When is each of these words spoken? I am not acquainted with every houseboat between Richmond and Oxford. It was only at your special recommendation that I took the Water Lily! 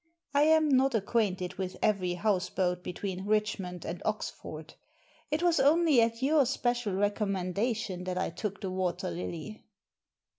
I 0.33 0.45
am 0.45 0.67
not 0.67 0.95
acquainted 0.95 1.59
with 1.59 1.77
every 1.79 2.15
houseboat 2.15 2.81
between 2.83 3.27
Richmond 3.27 3.85
and 3.85 4.01
Oxford. 4.03 4.73
It 5.29 5.43
was 5.43 5.59
only 5.59 6.01
at 6.01 6.23
your 6.23 6.47
special 6.47 6.93
recommendation 6.93 8.05
that 8.05 8.17
I 8.17 8.31
took 8.31 8.61
the 8.61 8.71
Water 8.71 9.11
Lily! 9.11 9.63